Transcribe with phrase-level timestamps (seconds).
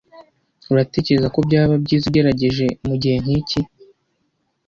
[0.71, 3.59] Uratekereza ko byaba byiza ugerageje mu gihe nk'iki?"